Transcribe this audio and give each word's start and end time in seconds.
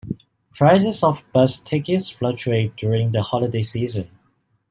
Prices 0.55 1.03
of 1.03 1.21
bus 1.31 1.59
tickets 1.59 2.09
fluctuate 2.09 2.75
during 2.75 3.11
the 3.11 3.21
holiday 3.21 3.61
season. 3.61 4.09